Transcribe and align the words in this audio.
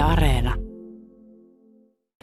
Areena. 0.00 0.54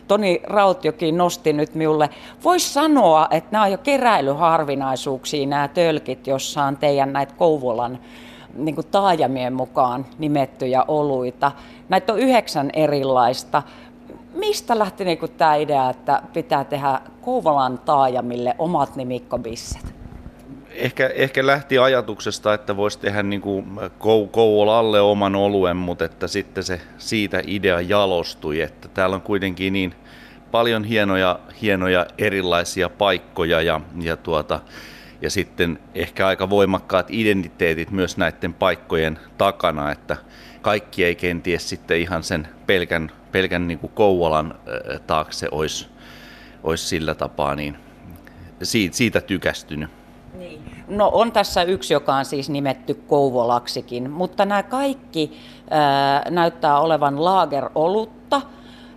Toni 0.08 0.42
Rautjokin 0.44 1.18
nosti 1.18 1.54
nyt 1.54 1.76
minulle. 1.76 2.10
Voisi 2.44 2.73
sanoa, 2.73 3.28
että 3.31 3.50
nämä 3.52 3.63
on 3.63 3.71
jo 3.71 3.78
keräilyharvinaisuuksia 3.78 5.47
nämä 5.47 5.68
tölkit, 5.68 6.28
jossa 6.28 6.63
on 6.63 6.78
teidän 6.78 7.13
näitä 7.13 7.34
Kouvolan 7.38 8.00
niin 8.54 8.76
kuin 8.76 8.88
taajamien 8.88 9.54
mukaan 9.54 10.05
nimettyjä 10.18 10.84
oluita. 10.88 11.52
Näitä 11.90 12.13
on 12.13 12.20
yhdeksän 12.20 12.69
erilaista. 12.74 13.63
Mistä 14.33 14.79
lähti 14.79 15.05
niin 15.05 15.17
kuin 15.17 15.31
tämä 15.31 15.55
idea, 15.55 15.89
että 15.89 16.21
pitää 16.34 16.63
tehdä 16.63 17.02
Kouvolan 17.21 17.80
taajamille 17.85 18.55
omat 18.57 18.95
nimikkobisset? 18.95 19.97
Ehkä, 20.77 21.07
ehkä 21.07 21.45
lähti 21.45 21.77
ajatuksesta, 21.77 22.53
että 22.53 22.77
voisi 22.77 22.99
tehdä 22.99 23.23
niin 23.23 23.41
kuin 23.41 23.66
Kouvolalle 24.31 25.02
oman 25.02 25.35
oluen, 25.35 25.77
mutta 25.77 26.05
että 26.05 26.27
sitten 26.27 26.63
se 26.63 26.81
siitä 26.98 27.41
idea 27.48 27.81
jalostui, 27.81 28.62
että 28.62 28.88
täällä 28.88 29.16
on 29.16 29.21
kuitenkin 29.21 29.73
niin 29.73 29.95
paljon 30.52 30.84
hienoja, 30.84 31.40
hienoja 31.62 32.05
erilaisia 32.18 32.90
paikkoja 32.90 33.62
ja, 33.62 33.82
ja, 34.02 34.18
tuota, 34.18 34.59
ja 35.21 35.30
sitten 35.30 35.80
ehkä 35.95 36.27
aika 36.27 36.49
voimakkaat 36.49 37.07
identiteetit 37.09 37.91
myös 37.91 38.18
näiden 38.18 38.54
paikkojen 38.54 39.20
takana, 39.38 39.91
että 39.91 40.18
kaikki 40.62 41.04
ei 41.04 41.16
kenties 41.16 41.70
sitten 41.70 41.98
ihan 41.98 42.23
sen 42.23 42.48
pelkän, 42.66 43.12
pelkän 43.32 43.68
niin 43.68 43.80
kuin 43.80 43.94
Kouvolan 43.94 44.55
taakse 45.07 45.48
olisi, 45.52 45.88
olisi 46.63 46.88
sillä 46.88 47.16
tapaa 47.16 47.55
niin 47.55 47.77
siitä, 48.63 48.98
siitä 48.98 49.21
tykästynyt. 49.21 49.97
No 50.88 51.09
on 51.14 51.32
tässä 51.32 51.64
yksi, 51.64 51.94
joka 51.94 52.16
on 52.16 52.26
siis 52.26 52.50
nimetty 52.50 52.94
Kouvolaksikin, 52.94 54.12
mutta 54.12 54.46
nämä 54.46 54.64
kaikki 54.64 55.38
ää, 55.70 56.23
näyttää 56.30 56.80
olevan 56.80 57.26
laagerolutta. 57.26 58.41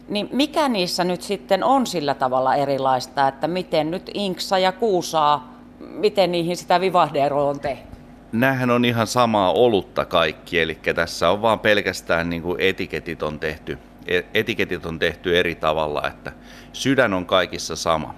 Niin 0.08 0.28
mikä 0.32 0.68
niissä 0.68 1.04
nyt 1.04 1.22
sitten 1.22 1.64
on 1.64 1.86
sillä 1.86 2.14
tavalla 2.14 2.54
erilaista, 2.54 3.28
että 3.28 3.48
miten 3.48 3.90
nyt 3.90 4.10
Inksa 4.14 4.58
ja 4.58 4.72
Kuusaa, 4.72 5.54
miten 5.78 6.32
niihin 6.32 6.56
sitä 6.56 6.80
vivahdeeroa 6.80 7.50
on 7.50 7.60
tehty? 7.60 7.96
Nämähän 8.32 8.70
on 8.70 8.84
ihan 8.84 9.06
samaa 9.06 9.52
olutta 9.52 10.04
kaikki, 10.04 10.60
eli 10.60 10.78
tässä 10.94 11.30
on 11.30 11.42
vaan 11.42 11.58
pelkästään 11.58 12.30
niin 12.30 12.42
kuin 12.42 12.60
etiketit 12.60 13.22
on 13.22 13.38
tehty, 13.38 13.78
e, 14.06 14.20
etiketit 14.34 14.86
on 14.86 14.98
tehty 14.98 15.38
eri 15.38 15.54
tavalla, 15.54 16.06
että 16.06 16.32
sydän 16.72 17.14
on 17.14 17.26
kaikissa 17.26 17.76
sama. 17.76 18.14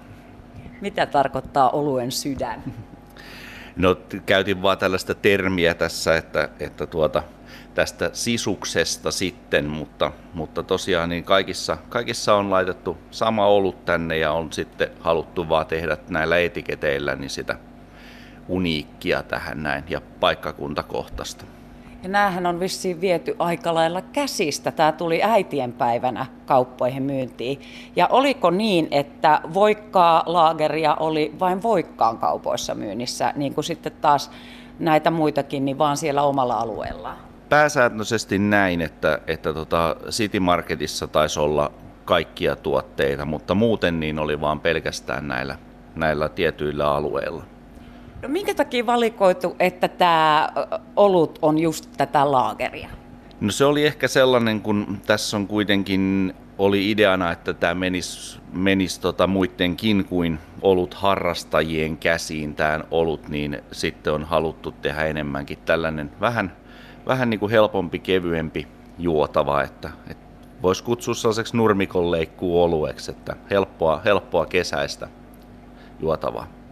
Mitä 0.81 1.05
tarkoittaa 1.05 1.69
oluen 1.69 2.11
sydän? 2.11 2.63
No 3.75 3.95
käytin 4.25 4.61
vaan 4.61 4.77
tällaista 4.77 5.15
termiä 5.15 5.73
tässä, 5.73 6.17
että, 6.17 6.49
että 6.59 6.87
tuota, 6.87 7.23
tästä 7.73 8.09
sisuksesta 8.13 9.11
sitten, 9.11 9.65
mutta, 9.65 10.11
mutta 10.33 10.63
tosiaan 10.63 11.09
niin 11.09 11.23
kaikissa, 11.23 11.77
kaikissa 11.89 12.35
on 12.35 12.49
laitettu 12.49 12.97
sama 13.11 13.47
olut 13.47 13.85
tänne 13.85 14.17
ja 14.17 14.31
on 14.31 14.53
sitten 14.53 14.91
haluttu 14.99 15.49
vaan 15.49 15.65
tehdä 15.65 15.97
näillä 16.09 16.37
etiketeillä 16.37 17.15
niin 17.15 17.29
sitä 17.29 17.55
uniikkia 18.47 19.23
tähän 19.23 19.63
näin 19.63 19.83
ja 19.89 20.01
paikkakuntakohtaista. 20.19 21.45
Ja 22.03 22.09
näähän 22.09 22.45
on 22.45 22.59
vissiin 22.59 23.01
viety 23.01 23.35
aika 23.39 23.73
lailla 23.73 24.01
käsistä. 24.01 24.71
Tämä 24.71 24.91
tuli 24.91 25.23
äitienpäivänä 25.23 26.25
kauppoihin 26.45 27.03
myyntiin. 27.03 27.61
Ja 27.95 28.07
oliko 28.07 28.51
niin, 28.51 28.87
että 28.91 29.41
voikkaa 29.53 30.23
laageria 30.25 30.95
oli 30.95 31.33
vain 31.39 31.63
voikkaan 31.63 32.17
kaupoissa 32.17 32.75
myynnissä, 32.75 33.33
niin 33.35 33.53
kuin 33.53 33.63
sitten 33.63 33.91
taas 34.01 34.31
näitä 34.79 35.11
muitakin, 35.11 35.65
niin 35.65 35.77
vaan 35.77 35.97
siellä 35.97 36.23
omalla 36.23 36.55
alueella? 36.55 37.15
Pääsääntöisesti 37.49 38.39
näin, 38.39 38.81
että, 38.81 39.19
että 39.27 39.53
tota 39.53 39.95
City 40.09 40.39
Marketissa 40.39 41.07
taisi 41.07 41.39
olla 41.39 41.71
kaikkia 42.05 42.55
tuotteita, 42.55 43.25
mutta 43.25 43.55
muuten 43.55 43.99
niin 43.99 44.19
oli 44.19 44.41
vaan 44.41 44.59
pelkästään 44.59 45.27
näillä, 45.27 45.57
näillä 45.95 46.29
tietyillä 46.29 46.91
alueilla. 46.91 47.52
No 48.23 48.29
minkä 48.29 48.53
takia 48.53 48.85
valikoitu, 48.85 49.55
että 49.59 49.87
tämä 49.87 50.49
olut 50.95 51.39
on 51.41 51.59
just 51.59 51.89
tätä 51.97 52.31
laageria? 52.31 52.89
No 53.41 53.51
se 53.51 53.65
oli 53.65 53.85
ehkä 53.85 54.07
sellainen, 54.07 54.61
kun 54.61 54.97
tässä 55.05 55.37
on 55.37 55.47
kuitenkin 55.47 56.33
oli 56.57 56.91
ideana, 56.91 57.31
että 57.31 57.53
tämä 57.53 57.73
menisi, 57.73 58.39
menisi 58.53 59.01
tota 59.01 59.27
muidenkin 59.27 60.05
kuin 60.05 60.39
olut 60.61 60.93
harrastajien 60.93 61.97
käsiin 61.97 62.55
tämä 62.55 62.79
olut, 62.91 63.29
niin 63.29 63.61
sitten 63.71 64.13
on 64.13 64.23
haluttu 64.23 64.71
tehdä 64.71 65.05
enemmänkin 65.05 65.57
tällainen 65.65 66.11
vähän, 66.21 66.57
vähän 67.05 67.29
niin 67.29 67.39
kuin 67.39 67.51
helpompi, 67.51 67.99
kevyempi 67.99 68.67
juotava, 68.99 69.63
että, 69.63 69.89
että 70.09 70.25
voisi 70.61 70.83
kutsua 70.83 71.13
sellaiseksi 71.13 71.57
nurmikon 71.57 72.05
olueksi, 72.41 73.11
että 73.11 73.35
helppoa, 73.49 74.01
helppoa 74.05 74.45
kesäistä 74.45 75.07
juotavaa. 75.99 76.62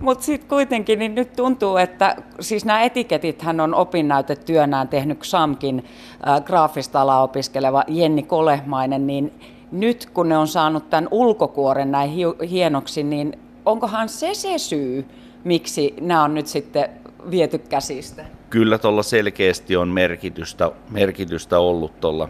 Mutta 0.00 0.24
sitten 0.24 0.48
kuitenkin 0.48 0.98
niin 0.98 1.14
nyt 1.14 1.32
tuntuu, 1.32 1.76
että 1.76 2.16
siis 2.40 2.64
nämä 2.64 2.82
etiketithän 2.82 3.60
on 3.60 3.74
opinnäytetyönään 3.74 4.88
tehnyt 4.88 5.18
XAMKin 5.18 5.84
äh, 6.28 6.44
graafista 6.44 7.00
alaa 7.00 7.22
opiskeleva 7.22 7.84
Jenni 7.88 8.22
Kolehmainen, 8.22 9.06
niin 9.06 9.32
nyt 9.72 10.08
kun 10.14 10.28
ne 10.28 10.36
on 10.36 10.48
saanut 10.48 10.90
tämän 10.90 11.08
ulkokuoren 11.10 11.90
näin 11.90 12.10
hienoksi, 12.50 13.02
niin 13.02 13.38
onkohan 13.66 14.08
se 14.08 14.34
se 14.34 14.58
syy, 14.58 15.04
miksi 15.44 15.94
nämä 16.00 16.24
on 16.24 16.34
nyt 16.34 16.46
sitten 16.46 16.88
viety 17.30 17.58
käsistä? 17.58 18.24
Kyllä 18.50 18.78
tuolla 18.78 19.02
selkeästi 19.02 19.76
on 19.76 19.88
merkitystä, 19.88 20.72
merkitystä 20.90 21.58
ollut 21.58 22.00
tuolla 22.00 22.28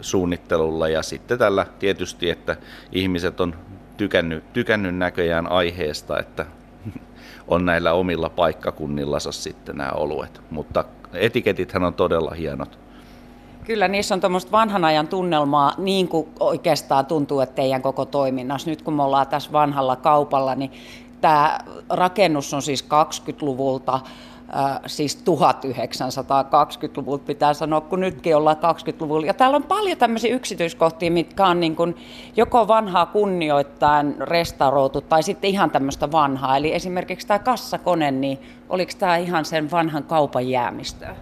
suunnittelulla 0.00 0.88
ja 0.88 1.02
sitten 1.02 1.38
tällä 1.38 1.66
tietysti, 1.78 2.30
että 2.30 2.56
ihmiset 2.92 3.40
on 3.40 3.54
tykännyt, 3.96 4.52
tykännyt 4.52 4.96
näköjään 4.96 5.52
aiheesta, 5.52 6.18
että 6.18 6.46
on 7.48 7.64
näillä 7.64 7.92
omilla 7.92 8.30
paikkakunnillansa 8.30 9.32
sitten 9.32 9.76
nämä 9.76 9.90
oluet. 9.90 10.40
Mutta 10.50 10.84
etiketithän 11.12 11.84
on 11.84 11.94
todella 11.94 12.30
hienot. 12.30 12.78
Kyllä, 13.64 13.88
niissä 13.88 14.14
on 14.14 14.20
tuommoista 14.20 14.52
vanhan 14.52 14.84
ajan 14.84 15.08
tunnelmaa, 15.08 15.74
niin 15.78 16.08
kuin 16.08 16.28
oikeastaan 16.40 17.06
tuntuu, 17.06 17.40
että 17.40 17.54
teidän 17.54 17.82
koko 17.82 18.04
toiminnassa. 18.04 18.70
Nyt 18.70 18.82
kun 18.82 18.94
me 18.94 19.02
ollaan 19.02 19.26
tässä 19.26 19.52
vanhalla 19.52 19.96
kaupalla, 19.96 20.54
niin 20.54 20.72
tämä 21.20 21.58
rakennus 21.90 22.54
on 22.54 22.62
siis 22.62 22.84
20-luvulta 22.84 24.00
äh, 24.56 24.80
siis 24.86 25.18
1920-luvulta 25.18 27.24
pitää 27.24 27.54
sanoa, 27.54 27.80
kun 27.80 28.00
nytkin 28.00 28.36
ollaan 28.36 28.56
20-luvulla. 28.56 29.26
Ja 29.26 29.34
täällä 29.34 29.56
on 29.56 29.62
paljon 29.62 29.98
tämmöisiä 29.98 30.34
yksityiskohtia, 30.34 31.10
mitkä 31.10 31.46
on 31.46 31.60
niin 31.60 31.76
kuin 31.76 31.96
joko 32.36 32.68
vanhaa 32.68 33.06
kunnioittain 33.06 34.16
restauroitu 34.20 35.00
tai 35.00 35.22
sitten 35.22 35.50
ihan 35.50 35.70
tämmöistä 35.70 36.12
vanhaa. 36.12 36.56
Eli 36.56 36.74
esimerkiksi 36.74 37.26
tämä 37.26 37.38
kassakone, 37.38 38.10
niin 38.10 38.38
oliko 38.68 38.92
tämä 38.98 39.16
ihan 39.16 39.44
sen 39.44 39.70
vanhan 39.70 40.04
kaupan 40.04 40.48
jäämistöä? 40.48 41.16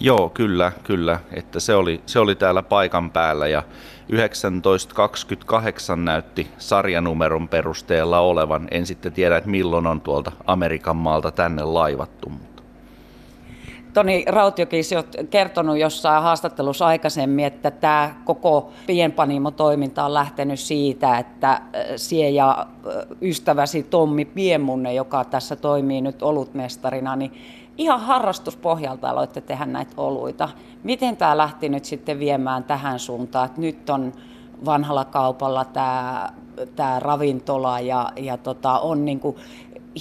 Joo, 0.00 0.28
kyllä, 0.28 0.72
kyllä. 0.84 1.20
Että 1.32 1.60
se, 1.60 1.74
oli, 1.74 2.00
se 2.06 2.18
oli 2.18 2.34
täällä 2.34 2.62
paikan 2.62 3.10
päällä 3.10 3.48
ja 3.48 3.62
1928 4.10 6.04
näytti 6.04 6.46
sarjanumeron 6.58 7.48
perusteella 7.48 8.20
olevan. 8.20 8.68
En 8.70 8.86
sitten 8.86 9.12
tiedä, 9.12 9.36
että 9.36 9.50
milloin 9.50 9.86
on 9.86 10.00
tuolta 10.00 10.32
Amerikan 10.46 10.96
maalta 10.96 11.30
tänne 11.30 11.64
laivattu. 11.64 12.28
Mutta. 12.28 12.62
Toni 13.94 14.24
Rautiokin 14.28 14.84
olet 14.94 15.30
kertonut 15.30 15.78
jossain 15.78 16.22
haastattelussa 16.22 16.86
aikaisemmin, 16.86 17.44
että 17.44 17.70
tämä 17.70 18.14
koko 18.24 18.72
pienpanimo-toiminta 18.86 20.04
on 20.04 20.14
lähtenyt 20.14 20.60
siitä, 20.60 21.18
että 21.18 21.60
sie 21.96 22.30
ja 22.30 22.66
ystäväsi 23.22 23.82
Tommi 23.82 24.24
Piemunne, 24.24 24.94
joka 24.94 25.24
tässä 25.24 25.56
toimii 25.56 26.00
nyt 26.00 26.22
olutmestarina, 26.22 27.16
niin 27.16 27.32
ihan 27.78 28.00
harrastuspohjalta 28.00 29.10
aloitte 29.10 29.40
tehdä 29.40 29.66
näitä 29.66 29.92
oluita. 29.96 30.48
Miten 30.82 31.16
tämä 31.16 31.36
lähti 31.36 31.68
nyt 31.68 31.84
sitten 31.84 32.18
viemään 32.18 32.64
tähän 32.64 32.98
suuntaan, 32.98 33.46
että 33.46 33.60
nyt 33.60 33.90
on 33.90 34.12
vanhalla 34.64 35.04
kaupalla 35.04 35.64
tämä, 35.64 36.32
tämä 36.76 37.00
ravintola 37.00 37.80
ja, 37.80 38.12
ja 38.16 38.36
tota, 38.36 38.78
on 38.78 39.04
niin 39.04 39.20
kuin 39.20 39.36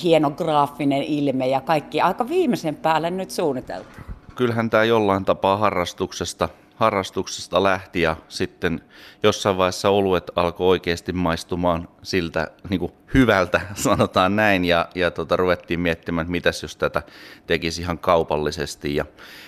hieno 0.04 0.32
graafinen 0.32 1.04
ilme 1.04 1.48
ja 1.48 1.62
kaikki 1.62 2.02
aika 2.02 2.28
viimeisen 2.30 2.76
päälle 2.76 3.12
nyt 3.12 3.32
suunniteltu. 3.32 3.90
Kyllähän 4.36 4.70
tämä 4.70 4.84
jollain 4.84 5.26
tapaa 5.26 5.58
harrastuksesta 5.58 6.50
harrastuksesta 6.78 7.64
lähti 7.64 8.02
ja 8.02 8.16
sitten 8.30 8.82
jossain 9.24 9.58
vaiheessa 9.58 9.90
oluet 9.90 10.32
alkoi 10.36 10.68
oikeasti 10.68 11.14
maistumaan 11.14 11.88
siltä 12.04 12.52
niin 12.70 12.80
kuin 12.80 12.92
hyvältä, 13.14 13.62
sanotaan 13.74 14.36
näin, 14.36 14.66
ja, 14.66 14.88
ja 14.96 15.12
tota, 15.12 15.36
ruvettiin 15.36 15.80
miettimään, 15.80 16.24
että 16.24 16.32
mitäs 16.32 16.62
jos 16.62 16.76
tätä 16.76 17.02
tekisi 17.48 17.82
ihan 17.82 18.00
kaupallisesti. 18.00 18.96
Ja 18.96 19.06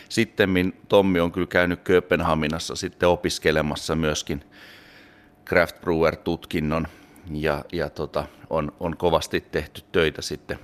sitten 0.09 0.73
Tommi 0.87 1.19
on 1.19 1.31
kyllä 1.31 1.47
käynyt 1.47 1.79
Kööpenhaminassa 1.83 2.75
sitten 2.75 3.09
opiskelemassa 3.09 3.95
myöskin 3.95 4.43
craft 5.45 5.75
brewer-tutkinnon, 5.81 6.87
ja, 7.31 7.65
ja 7.71 7.89
tota, 7.89 8.25
on, 8.49 8.71
on 8.79 8.97
kovasti 8.97 9.41
tehty 9.41 9.81
töitä 9.91 10.21
sitten 10.21 10.59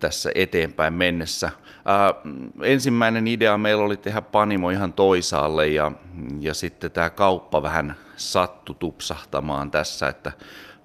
tässä 0.00 0.30
eteenpäin 0.34 0.94
mennessä. 0.94 1.50
Ää, 1.84 2.14
ensimmäinen 2.62 3.28
idea 3.28 3.58
meillä 3.58 3.84
oli 3.84 3.96
tehdä 3.96 4.20
panimo 4.20 4.70
ihan 4.70 4.92
toisaalle 4.92 5.68
ja, 5.68 5.92
ja 6.40 6.54
sitten 6.54 6.90
tämä 6.90 7.10
kauppa 7.10 7.62
vähän 7.62 7.96
sattu 8.16 8.74
tupsahtamaan 8.74 9.70
tässä, 9.70 10.08
että 10.08 10.32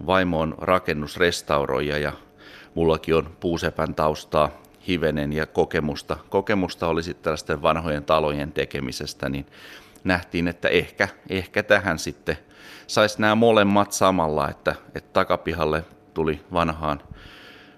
vaimo 0.06 0.40
on 0.40 0.56
rakennusrestauroija 0.58 1.98
ja 1.98 2.14
mullakin 2.76 3.16
on 3.16 3.30
puusepän 3.40 3.96
taustaa 3.96 4.50
hivenen 4.88 5.34
ja 5.34 5.46
kokemusta. 5.46 6.18
Kokemusta 6.30 6.88
oli 6.88 7.04
sitten 7.04 7.24
tällaisten 7.24 7.62
vanhojen 7.62 8.06
talojen 8.06 8.52
tekemisestä, 8.52 9.30
niin 9.30 9.46
nähtiin, 10.04 10.48
että 10.48 10.68
ehkä, 10.68 11.08
ehkä 11.30 11.64
tähän 11.64 12.00
sitten 12.00 12.38
saisi 12.88 13.22
nämä 13.22 13.36
molemmat 13.36 13.92
samalla, 13.92 14.50
että, 14.50 14.76
että 14.96 15.10
takapihalle 15.14 15.84
tuli 16.14 16.42
vanhaan, 16.54 17.02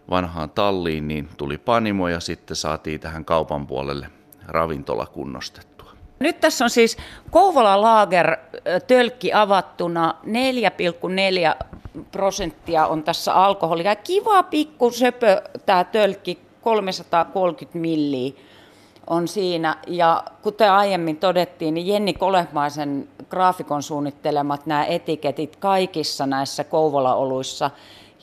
vanhaan 0.09 0.49
talliin, 0.49 1.07
niin 1.07 1.29
tuli 1.37 1.57
panimo 1.57 2.07
ja 2.07 2.19
sitten 2.19 2.55
saatiin 2.55 2.99
tähän 2.99 3.25
kaupan 3.25 3.67
puolelle 3.67 4.07
ravintola 4.47 5.05
kunnostettua. 5.05 5.91
Nyt 6.19 6.39
tässä 6.39 6.65
on 6.65 6.69
siis 6.69 6.97
Kouvola 7.31 7.81
Lager 7.81 8.37
tölkki 8.87 9.33
avattuna 9.33 10.15
4,4 10.25 11.65
prosenttia 12.11 12.87
on 12.87 13.03
tässä 13.03 13.33
alkoholia. 13.33 13.95
Kiva 13.95 14.43
pikku 14.43 14.91
söpö 14.91 15.41
tämä 15.65 15.83
tölkki, 15.83 16.39
330 16.61 17.79
milliä 17.79 18.33
on 19.07 19.27
siinä. 19.27 19.77
Ja 19.87 20.23
kuten 20.41 20.71
aiemmin 20.71 21.17
todettiin, 21.17 21.73
niin 21.73 21.87
Jenni 21.87 22.13
Kolehmaisen 22.13 23.09
graafikon 23.29 23.83
suunnittelemat 23.83 24.65
nämä 24.65 24.85
etiketit 24.85 25.55
kaikissa 25.55 26.25
näissä 26.25 26.63
Kouvola-oluissa. 26.63 27.71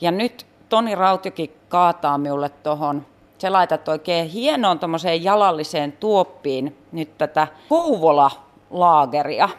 Ja 0.01 0.11
nyt 0.11 0.45
Toni 0.71 0.95
Rautiokin 0.95 1.55
kaataa 1.69 2.17
minulle 2.17 2.49
tuohon, 2.49 3.05
se 3.37 3.49
laitat 3.49 3.87
oikein 3.87 4.29
hienoon 4.29 4.79
tuommoiseen 4.79 5.23
jalalliseen 5.23 5.91
tuoppiin 5.91 6.77
nyt 6.91 7.17
tätä 7.17 7.47
Kouvola-laageria. 7.69 9.49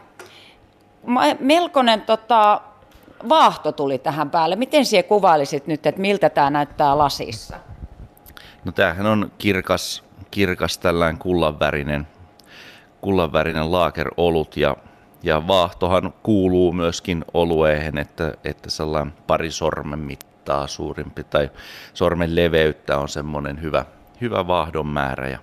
Melkoinen 1.40 2.00
tota, 2.00 2.60
vaahto 3.28 3.72
tuli 3.72 3.98
tähän 3.98 4.30
päälle. 4.30 4.56
Miten 4.56 4.86
siellä 4.86 5.08
kuvailisit 5.08 5.66
nyt, 5.66 5.86
että 5.86 6.00
miltä 6.00 6.30
tämä 6.30 6.50
näyttää 6.50 6.98
lasissa? 6.98 7.56
No 8.64 8.72
tämähän 8.72 9.06
on 9.06 9.32
kirkas, 9.38 10.04
kirkas 10.30 10.78
tällainen 10.78 11.18
kullanvärinen, 11.18 12.06
kullanvärinen 13.00 13.72
laakerolut 13.72 14.56
ja, 14.56 14.76
ja 15.22 15.46
vaahtohan 15.46 16.14
kuuluu 16.22 16.72
myöskin 16.72 17.24
olueen, 17.34 17.98
että, 17.98 18.34
että 18.44 18.70
sellainen 18.70 19.14
pari 19.26 19.50
sormen 19.50 19.98
mittaa 20.42 20.66
suurimpi 20.66 21.24
tai 21.24 21.50
sormen 21.94 22.36
leveyttä 22.36 22.98
on 22.98 23.08
semmoinen 23.08 23.62
hyvä, 23.62 23.84
hyvä 24.20 24.46
vaahdon 24.46 24.86
määrä 24.86 25.28
ja 25.28 25.38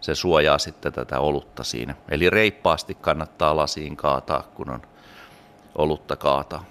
se 0.00 0.14
suojaa 0.14 0.58
sitten 0.58 0.92
tätä 0.92 1.20
olutta 1.20 1.64
siinä. 1.64 1.94
Eli 2.08 2.30
reippaasti 2.30 2.94
kannattaa 2.94 3.56
lasiin 3.56 3.96
kaataa, 3.96 4.42
kun 4.54 4.70
on 4.70 4.82
olutta 5.74 6.16
kaataa. 6.16 6.64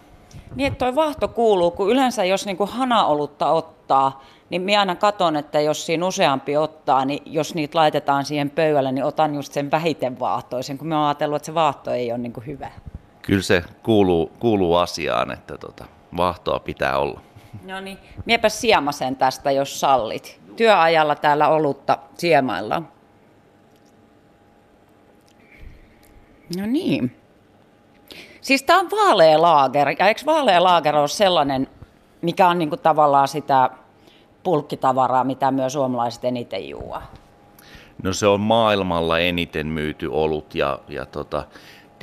Niin, 0.56 0.68
että 0.68 0.86
toi 0.86 0.96
vahto 0.96 1.28
kuuluu, 1.28 1.72
kun 1.72 1.90
yleensä 1.90 2.24
jos 2.26 2.46
niin 2.46 2.58
kuin 2.58 2.70
hanaolutta 2.70 3.52
ottaa, 3.52 4.24
niin 4.50 4.62
minä 4.62 4.80
aina 4.80 4.96
katon, 4.96 5.36
että 5.36 5.60
jos 5.60 5.86
siinä 5.86 6.06
useampi 6.06 6.58
ottaa, 6.58 7.06
niin 7.06 7.22
jos 7.26 7.56
niitä 7.56 7.78
laitetaan 7.78 8.26
siihen 8.26 8.50
pöydälle, 8.50 8.92
niin 8.92 9.06
otan 9.06 9.36
just 9.36 9.54
sen 9.54 9.72
vähiten 9.72 10.20
vaahtoisen, 10.20 10.78
kun 10.78 10.88
mä 10.88 11.00
oon 11.00 11.08
ajatellut, 11.08 11.36
että 11.36 11.46
se 11.46 11.54
vaahto 11.54 11.92
ei 11.92 12.12
ole 12.12 12.18
niin 12.18 12.34
kuin 12.34 12.46
hyvä. 12.46 12.72
Kyllä 13.22 13.42
se 13.42 13.64
kuuluu, 13.84 14.32
kuuluu 14.40 14.76
asiaan, 14.76 15.32
että 15.32 15.58
tota, 15.58 15.86
vaahtoa 16.18 16.60
pitää 16.60 16.98
olla. 16.98 17.33
No 17.64 17.80
niin, 17.80 17.98
miepä 18.26 18.50
siemasen 18.50 19.16
tästä, 19.16 19.52
jos 19.52 19.80
sallit. 19.80 20.40
Työajalla 20.56 21.16
täällä 21.16 21.48
olutta 21.48 21.98
siemaillaan. 22.18 22.88
No 26.58 26.66
niin. 26.66 27.16
Siis 28.42 28.64
tämä 28.64 28.80
on 28.80 28.92
vaalea 28.92 29.42
laager, 29.42 29.96
ja 30.00 30.08
eikö 30.08 30.22
vaalea 30.26 30.64
laager 30.64 30.96
ole 30.96 31.08
sellainen, 31.08 31.68
mikä 32.22 32.48
on 32.48 32.60
niinku 32.60 32.78
tavallaan 32.78 33.28
sitä 33.28 33.70
pulkkitavaraa, 34.44 35.24
mitä 35.24 35.52
myös 35.52 35.74
suomalaiset 35.74 36.26
eniten 36.26 36.70
juo? 36.70 37.02
No 38.04 38.14
se 38.14 38.28
on 38.28 38.40
maailmalla 38.40 39.20
eniten 39.20 39.68
myyty 39.68 40.08
olut 40.08 40.56
ja, 40.56 40.80
ja 40.88 41.06
tota, 41.06 41.44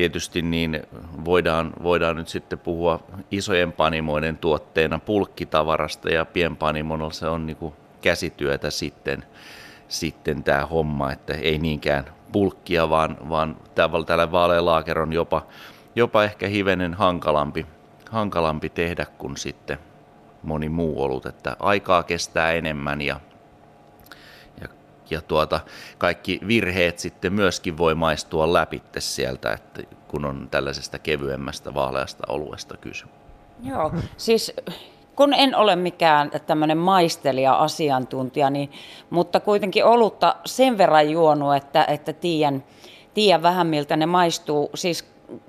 tietysti 0.00 0.42
niin 0.42 0.82
voidaan, 1.24 1.72
voidaan 1.82 2.16
nyt 2.16 2.28
sitten 2.28 2.58
puhua 2.58 3.00
isojen 3.30 3.72
panimoiden 3.72 4.36
tuotteena 4.36 4.98
pulkkitavarasta 4.98 6.10
ja 6.10 6.24
pienpanimolla 6.24 7.10
se 7.10 7.26
on 7.26 7.46
niin 7.46 7.72
käsityötä 8.02 8.70
sitten, 8.70 9.24
sitten 9.88 10.44
tämä 10.44 10.66
homma, 10.66 11.12
että 11.12 11.34
ei 11.34 11.58
niinkään 11.58 12.04
pulkkia, 12.32 12.90
vaan, 12.90 13.16
vaan 13.28 13.56
tällä 14.06 14.32
vaalea 14.32 14.64
laager 14.64 14.98
on 14.98 15.12
jopa 15.12 15.46
jopa 15.96 16.24
ehkä 16.24 16.48
hivenen 16.48 16.94
hankalampi, 16.94 17.66
hankalampi 18.10 18.68
tehdä 18.68 19.06
kuin 19.18 19.36
sitten 19.36 19.78
moni 20.42 20.68
muu 20.68 21.02
olut, 21.02 21.26
että 21.26 21.56
aikaa 21.58 22.02
kestää 22.02 22.52
enemmän 22.52 23.00
ja, 23.00 23.20
ja, 25.10 25.20
tuota, 25.22 25.60
kaikki 25.98 26.40
virheet 26.46 26.98
sitten 26.98 27.32
myöskin 27.32 27.78
voi 27.78 27.94
maistua 27.94 28.52
läpi 28.52 28.82
sieltä, 28.98 29.52
että 29.52 29.82
kun 30.08 30.24
on 30.24 30.48
tällaisesta 30.50 30.98
kevyemmästä 30.98 31.74
vaaleasta 31.74 32.24
oluesta 32.28 32.76
kyse. 32.76 33.04
Joo, 33.62 33.92
siis 34.16 34.52
kun 35.16 35.34
en 35.34 35.56
ole 35.56 35.76
mikään 35.76 36.30
tämmöinen 36.46 36.78
maistelija, 36.78 37.52
asiantuntija, 37.52 38.50
niin, 38.50 38.70
mutta 39.10 39.40
kuitenkin 39.40 39.84
olutta 39.84 40.36
sen 40.44 40.78
verran 40.78 41.10
juonut, 41.10 41.56
että, 41.56 41.84
että 41.84 42.12
tiedän, 42.12 42.64
tiedän 43.14 43.42
vähän 43.42 43.66
miltä 43.66 43.96
ne 43.96 44.06
maistuu. 44.06 44.70
Siis 44.74 45.04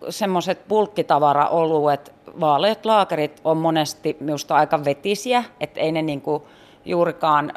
semmoiset 0.10 0.68
pulkkitavaraoluet, 0.68 2.14
vaaleat 2.40 2.86
laakerit 2.86 3.42
on 3.44 3.58
monesti 3.58 4.18
minusta 4.20 4.56
aika 4.56 4.86
vetisiä, 4.86 5.44
että 5.60 5.80
ei 5.80 5.92
ne 5.92 6.02
niinku 6.02 6.48
juurikaan, 6.86 7.54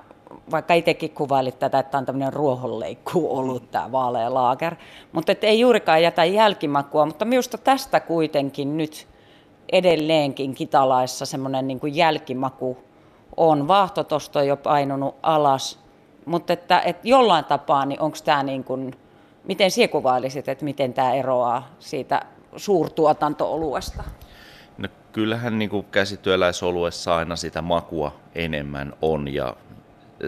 vaikka 0.51 0.75
itsekin 0.75 1.11
kuvailit 1.11 1.59
tätä, 1.59 1.79
että 1.79 1.99
on 1.99 2.07
tämmöinen 2.07 2.33
ruohonleikku 2.33 3.39
ollut 3.39 3.71
tämä 3.71 3.93
vaalea 3.93 4.35
laaker, 4.35 4.75
mutta 5.13 5.33
et 5.33 5.45
ei 5.45 5.61
juurikaan 5.61 6.03
jätä 6.03 6.25
jälkimakua, 6.25 7.07
mutta 7.07 7.25
minusta 7.25 7.59
tästä 7.59 8.01
kuitenkin 8.01 8.77
nyt 8.77 9.09
edelleenkin 9.73 10.55
kitalaissa 10.55 11.27
semmoinen 11.27 11.67
niinku 11.67 11.87
jälkimaku 11.87 12.79
on. 13.37 13.69
Vaahtotosto 13.69 14.39
on 14.39 14.47
jo 14.47 14.57
painunut 14.57 15.15
alas, 15.23 15.79
mutta 16.27 16.53
että, 16.53 16.81
että 16.81 17.09
jollain 17.09 17.45
tapaa, 17.45 17.87
niin 17.87 18.01
onko 18.01 18.19
tämä 18.25 18.43
niin 18.43 18.65
kuin 18.65 18.95
Miten 19.45 19.71
sinä 19.71 19.89
kuvailisit, 19.89 20.49
että 20.49 20.65
miten 20.65 20.95
tämä 20.95 21.15
eroaa 21.15 21.69
siitä 21.79 22.23
suurtuotantooluesta? 22.57 24.05
No, 24.79 24.89
kyllähän 25.13 25.59
niin 25.59 25.71
kuin 25.71 25.87
käsityöläisoluessa 25.91 27.17
aina 27.17 27.37
sitä 27.37 27.63
makua 27.63 28.13
enemmän 28.35 28.93
on 29.03 29.35
ja 29.35 29.57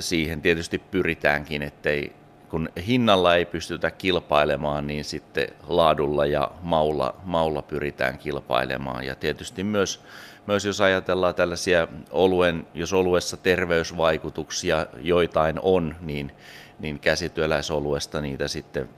siihen 0.01 0.43
tietysti 0.43 0.79
pyritäänkin, 0.79 1.63
ettei 1.63 2.13
kun 2.49 2.69
hinnalla 2.87 3.37
ei 3.37 3.45
pystytä 3.45 3.91
kilpailemaan, 3.91 4.87
niin 4.87 5.05
sitten 5.05 5.49
laadulla 5.69 6.27
ja 6.27 6.51
maulla, 6.63 7.15
maulla 7.25 7.63
pyritään 7.63 8.19
kilpailemaan. 8.19 9.07
Ja 9.07 9.15
tietysti 9.15 9.65
myös, 9.65 10.01
myös 10.47 10.65
jos 10.65 10.81
ajatellaan 10.81 11.35
tällaisia 11.35 11.89
oluen, 12.11 12.67
jos 12.75 12.93
oluessa 12.93 13.37
terveysvaikutuksia 13.37 14.87
joitain 15.01 15.59
on, 15.63 15.97
niin, 16.01 16.33
niin 16.79 16.99
käsityöläisoluesta 16.99 18.21
niitä 18.21 18.49
sitten 18.49 18.89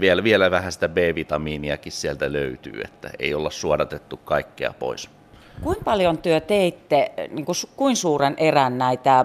vielä, 0.00 0.24
vielä 0.24 0.50
vähän 0.50 0.72
sitä 0.72 0.88
B-vitamiiniakin 0.88 1.92
sieltä 1.92 2.32
löytyy, 2.32 2.80
että 2.84 3.10
ei 3.18 3.34
olla 3.34 3.50
suodatettu 3.50 4.16
kaikkea 4.16 4.74
pois. 4.78 5.10
Kuinka 5.60 5.84
paljon 5.84 6.18
työ 6.18 6.40
teitte, 6.40 7.12
niin 7.30 7.44
kuin, 7.44 7.56
kuin 7.76 7.96
suuren 7.96 8.34
erän 8.36 8.78
näitä 8.78 9.24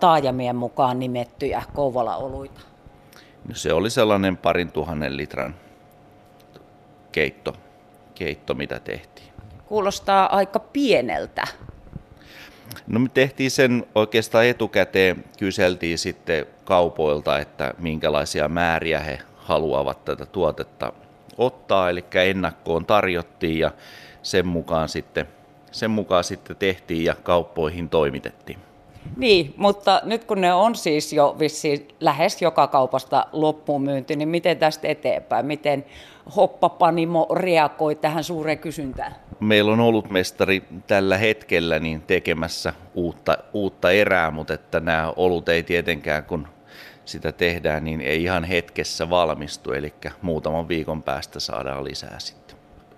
taajamien 0.00 0.56
mukaan 0.56 0.98
nimettyjä 0.98 1.62
Kouvola-oluita? 1.74 2.60
No 3.48 3.54
se 3.54 3.72
oli 3.72 3.90
sellainen 3.90 4.36
parin 4.36 4.72
tuhannen 4.72 5.16
litran 5.16 5.54
keitto, 7.12 7.56
keitto, 8.14 8.54
mitä 8.54 8.80
tehtiin. 8.80 9.28
Kuulostaa 9.66 10.36
aika 10.36 10.58
pieneltä. 10.58 11.44
No 12.86 13.00
me 13.00 13.08
tehtiin 13.14 13.50
sen 13.50 13.86
oikeastaan 13.94 14.46
etukäteen, 14.46 15.24
kyseltiin 15.38 15.98
sitten 15.98 16.46
kaupoilta, 16.64 17.38
että 17.38 17.74
minkälaisia 17.78 18.48
määriä 18.48 19.00
he 19.00 19.18
haluavat 19.36 20.04
tätä 20.04 20.26
tuotetta 20.26 20.92
ottaa, 21.38 21.90
eli 21.90 22.04
ennakkoon 22.14 22.86
tarjottiin 22.86 23.58
ja 23.58 23.70
sen 24.22 24.46
mukaan 24.46 24.88
sitten, 24.88 25.28
sen 25.70 25.90
mukaan 25.90 26.24
sitten 26.24 26.56
tehtiin 26.56 27.04
ja 27.04 27.14
kauppoihin 27.14 27.88
toimitettiin. 27.88 28.58
Niin, 29.16 29.54
mutta 29.56 30.00
nyt 30.04 30.24
kun 30.24 30.40
ne 30.40 30.52
on 30.52 30.74
siis 30.74 31.12
jo 31.12 31.36
vissiin 31.38 31.88
lähes 32.00 32.42
joka 32.42 32.66
kaupasta 32.66 33.26
loppuun 33.32 33.82
myynti, 33.82 34.16
niin 34.16 34.28
miten 34.28 34.58
tästä 34.58 34.88
eteenpäin? 34.88 35.46
Miten 35.46 35.84
Hoppapanimo 36.36 37.26
reagoi 37.34 37.94
tähän 37.94 38.24
suureen 38.24 38.58
kysyntään? 38.58 39.16
meillä 39.40 39.72
on 39.72 39.80
ollut 39.80 40.10
mestari 40.10 40.62
tällä 40.86 41.16
hetkellä 41.16 41.78
niin 41.78 42.02
tekemässä 42.02 42.72
uutta, 42.94 43.38
uutta 43.52 43.90
erää, 43.90 44.30
mutta 44.30 44.54
että 44.54 44.80
nämä 44.80 45.12
olut 45.16 45.48
ei 45.48 45.62
tietenkään, 45.62 46.24
kun 46.24 46.48
sitä 47.04 47.32
tehdään, 47.32 47.84
niin 47.84 48.00
ei 48.00 48.22
ihan 48.22 48.44
hetkessä 48.44 49.10
valmistu, 49.10 49.72
eli 49.72 49.94
muutaman 50.22 50.68
viikon 50.68 51.02
päästä 51.02 51.40
saadaan 51.40 51.84
lisää 51.84 52.18
sitten. 52.18 52.39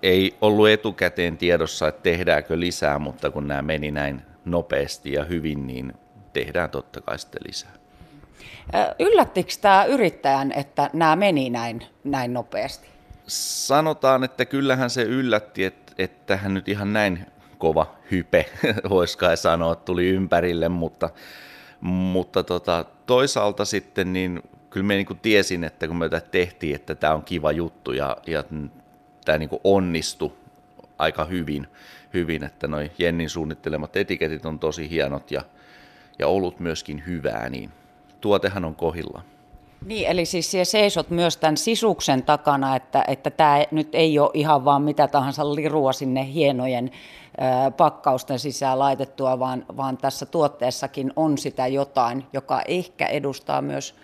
Ei 0.03 0.37
ollut 0.41 0.69
etukäteen 0.69 1.39
tiedossa, 1.39 1.89
että 1.89 2.03
tehdäänkö 2.03 2.61
lisää, 2.61 2.99
mutta 2.99 3.31
kun 3.31 3.49
nämä 3.49 3.63
meni 3.63 3.91
näin 3.91 4.23
nopeasti 4.45 5.13
ja 5.13 5.25
hyvin, 5.25 5.67
niin 5.67 5.93
tehdään 6.33 6.71
totta 6.71 7.01
kai 7.01 7.19
sitten 7.19 7.43
lisää. 7.47 7.73
Yllättikö 8.99 9.53
tämä 9.61 9.85
yrittäjän, 9.85 10.53
että 10.53 10.91
nämä 10.93 11.17
meni 11.17 11.51
näin, 11.51 11.83
näin 12.05 12.33
nopeasti? 12.33 12.89
Sanotaan, 13.27 14.25
että 14.25 14.45
kyllähän 14.45 14.91
se 14.91 15.03
yllätti, 15.03 15.65
että, 15.65 15.93
että 15.99 16.37
hän 16.37 16.55
nyt 16.55 16.69
ihan 16.69 16.93
näin 16.93 17.27
kova 17.59 17.95
hype, 18.11 18.47
voisi 18.91 19.19
kai 19.19 19.37
sanoa, 19.37 19.75
tuli 19.75 20.09
ympärille, 20.09 20.69
mutta, 20.69 21.11
mutta 21.81 22.45
tota, 22.45 22.85
toisaalta 23.07 23.65
sitten 23.65 24.13
niin 24.13 24.43
kyllä 24.71 24.87
me 24.87 24.95
niin 24.95 25.19
tiesin, 25.23 25.65
että 25.65 25.89
kun 25.89 25.97
me 25.97 26.09
tätä 26.09 26.27
tehtiin, 26.31 26.75
että 26.75 26.95
tämä 26.95 27.15
on 27.15 27.23
kiva 27.23 27.53
juttu 27.53 27.93
ja, 27.93 28.17
ja 28.27 28.45
tämä 29.25 29.39
niin 29.39 29.51
onnistui 29.65 30.33
aika 30.99 31.25
hyvin, 31.25 31.67
hyvin 32.15 32.45
että 32.45 32.69
noin 32.69 32.91
Jennin 32.99 33.31
suunnittelemat 33.31 33.97
etiketit 33.97 34.47
on 34.47 34.59
tosi 34.59 34.91
hienot 34.91 35.31
ja, 35.31 35.43
ja 36.19 36.29
ollut 36.29 36.61
myöskin 36.61 37.03
hyvää, 37.07 37.49
niin 37.51 37.71
tuotehan 38.21 38.65
on 38.65 38.75
kohilla. 38.75 39.23
Niin, 39.87 40.09
eli 40.09 40.25
siis 40.25 40.51
siellä 40.51 40.65
seisot 40.65 41.11
myös 41.11 41.37
tämän 41.37 41.57
sisuksen 41.57 42.23
takana, 42.23 42.77
että, 42.77 43.05
että 43.09 43.31
tämä 43.31 43.65
nyt 43.71 43.89
ei 43.93 44.19
ole 44.19 44.31
ihan 44.35 44.65
vaan 44.65 44.83
mitä 44.83 45.09
tahansa 45.09 45.55
lirua 45.55 45.93
sinne 45.93 46.33
hienojen 46.33 46.91
ö, 46.91 47.71
pakkausten 47.71 48.39
sisään 48.39 48.79
laitettua, 48.79 49.39
vaan, 49.39 49.65
vaan 49.77 49.97
tässä 49.97 50.27
tuotteessakin 50.27 51.13
on 51.17 51.39
sitä 51.39 51.67
jotain, 51.67 52.27
joka 52.33 52.63
ehkä 52.69 53.07
edustaa 53.07 53.63
myös 53.63 53.95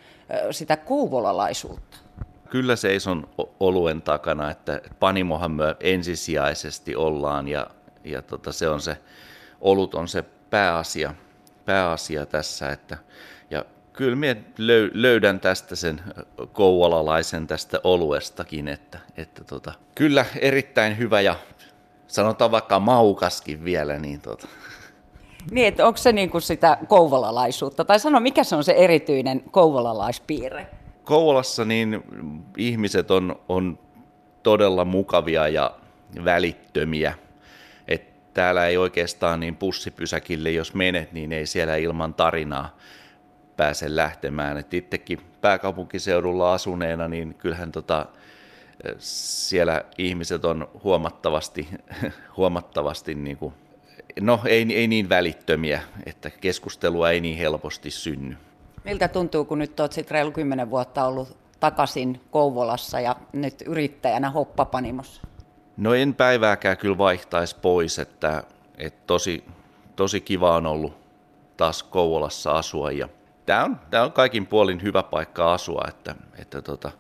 ö, 0.47 0.53
sitä 0.53 0.77
kouvolalaisuutta. 0.77 2.08
Kyllä 2.51 2.77
seison 2.77 3.29
oluen 3.61 4.03
takana, 4.03 4.51
että 4.51 4.81
panimohan 5.01 5.51
me 5.51 5.77
ensisijaisesti 5.81 6.97
ollaan 6.97 7.49
ja, 7.49 7.67
ja 8.05 8.23
tota, 8.23 8.53
se 8.53 8.69
on 8.69 8.81
se, 8.81 8.97
olut 9.61 9.95
on 9.95 10.09
se 10.09 10.25
pääasia, 10.51 11.15
pääasia 11.65 12.27
tässä, 12.27 12.73
että 12.73 12.99
ja 13.51 13.65
kyllä 13.93 14.17
minä 14.17 14.37
löydän 14.93 15.41
tästä 15.41 15.77
sen 15.77 16.01
kouvolalaisen 16.53 17.47
tästä 17.47 17.81
oluestakin, 17.85 18.69
että, 18.69 18.99
että 19.17 19.45
tota, 19.45 19.73
kyllä 19.95 20.25
erittäin 20.41 20.99
hyvä 20.99 21.21
ja 21.21 21.37
sanotaan 22.07 22.51
vaikka 22.51 22.81
maukaskin 22.81 23.65
vielä. 23.65 23.99
Niin, 23.99 24.21
tota. 24.21 24.49
niin 25.51 25.67
että 25.67 25.87
onko 25.87 25.97
se 25.97 26.13
niin 26.13 26.31
kuin 26.31 26.43
sitä 26.43 26.79
kouvolalaisuutta? 26.89 27.85
Tai 27.85 28.01
sano, 28.01 28.21
mikä 28.21 28.45
se 28.45 28.57
on 28.57 28.65
se 28.65 28.73
erityinen 28.73 29.43
kouvolalaispiirre? 29.51 30.67
Kouvolassa 31.09 31.65
niin 31.65 32.03
ihmiset 32.57 33.11
on, 33.11 33.41
on 33.49 33.79
todella 34.43 34.85
mukavia 34.85 35.49
ja 35.49 35.77
välittömiä. 36.25 37.15
Et 37.89 38.35
täällä 38.35 38.67
ei 38.67 38.77
oikeastaan 38.77 39.41
niin 39.41 39.57
pussipysäkille, 39.57 40.51
jos 40.51 40.75
menet, 40.75 41.13
niin 41.13 41.33
ei 41.33 41.47
siellä 41.47 41.77
ilman 41.77 42.15
tarinaa 42.15 42.77
pääse 43.57 43.97
lähtemään. 43.97 44.57
Et 44.57 44.75
itsekin 44.75 45.21
pääkaupunkiseudulla 45.41 46.55
asuneena, 46.55 47.09
niin 47.09 47.35
kyllähän 47.35 47.73
tota, 47.73 48.07
siellä 48.99 49.85
ihmiset 49.99 50.45
on 50.45 50.69
huomattavasti, 50.85 51.69
huomattavasti 52.37 53.15
niin 53.15 53.37
kuin, 53.37 53.55
no 54.21 54.41
ei, 54.45 54.67
ei 54.75 54.87
niin 54.87 55.09
välittömiä, 55.09 55.81
että 56.07 56.31
keskustelua 56.31 57.11
ei 57.11 57.21
niin 57.21 57.39
helposti 57.39 57.91
synny. 57.91 58.37
Miltä 58.89 59.09
tuntuu, 59.09 59.45
kun 59.45 59.59
nyt 59.59 59.81
olet 59.81 59.93
sitten 59.93 60.15
reilu 60.15 60.33
kymmenen 60.33 60.71
vuotta 60.71 61.05
ollut 61.05 61.37
takaisin 61.61 62.21
Kouvolassa 62.31 63.01
ja 63.01 63.17
nyt 63.33 63.63
yrittäjänä 63.67 64.31
Hoppapanimossa? 64.31 65.23
No 65.77 65.95
en 65.95 66.15
päivääkään 66.15 66.77
kyllä 66.77 66.99
vaihtaisi 66.99 67.57
pois, 67.63 67.99
että, 67.99 68.43
että 68.79 69.01
tosi, 69.07 69.45
tosi 69.97 70.21
kiva 70.21 70.57
on 70.57 70.67
ollut 70.67 70.93
taas 71.57 71.83
Kouvolassa 71.83 72.51
asua 72.51 72.93
ja 72.93 73.09
tämä 73.47 73.65
on, 73.65 73.81
tämä 73.91 74.05
on 74.05 74.13
kaikin 74.13 74.47
puolin 74.47 74.83
hyvä 74.83 75.03
paikka 75.03 75.55
asua, 75.55 75.85
että, 75.89 76.15
että 76.39 76.63
tota, 76.63 76.91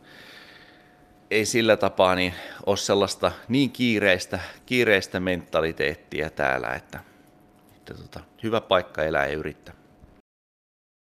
ei 1.31 1.45
sillä 1.45 1.77
tapaa 1.77 2.15
niin 2.15 2.35
ole 2.67 2.77
sellaista 2.77 3.33
niin 3.49 3.71
kiireistä, 3.71 4.39
kiireistä 4.67 5.21
mentaliteettia 5.21 6.31
täällä, 6.31 6.69
että, 6.69 7.01
että 7.77 7.95
tota, 7.95 8.21
hyvä 8.43 8.61
paikka 8.61 9.03
elää 9.03 9.27
ja 9.27 9.33
yrittää. 9.33 9.78